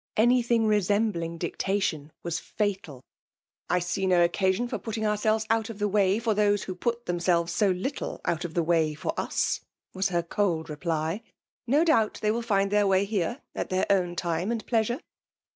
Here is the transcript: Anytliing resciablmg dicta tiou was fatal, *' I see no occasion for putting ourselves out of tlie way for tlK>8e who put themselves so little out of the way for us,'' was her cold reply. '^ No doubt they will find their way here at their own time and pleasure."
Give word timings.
Anytliing 0.17 0.61
resciablmg 0.61 1.37
dicta 1.37 1.79
tiou 1.79 2.09
was 2.23 2.39
fatal, 2.39 3.03
*' 3.35 3.69
I 3.69 3.77
see 3.77 4.07
no 4.07 4.23
occasion 4.23 4.67
for 4.67 4.79
putting 4.79 5.05
ourselves 5.05 5.45
out 5.51 5.69
of 5.69 5.77
tlie 5.77 5.91
way 5.91 6.17
for 6.17 6.33
tlK>8e 6.33 6.63
who 6.63 6.73
put 6.73 7.05
themselves 7.05 7.53
so 7.53 7.69
little 7.69 8.19
out 8.25 8.43
of 8.43 8.55
the 8.55 8.63
way 8.63 8.95
for 8.95 9.13
us,'' 9.15 9.61
was 9.93 10.09
her 10.09 10.23
cold 10.23 10.71
reply. 10.71 11.21
'^ 11.25 11.29
No 11.67 11.83
doubt 11.83 12.17
they 12.23 12.31
will 12.31 12.41
find 12.41 12.71
their 12.71 12.87
way 12.87 13.05
here 13.05 13.43
at 13.53 13.69
their 13.69 13.85
own 13.91 14.15
time 14.15 14.51
and 14.51 14.65
pleasure." 14.65 14.99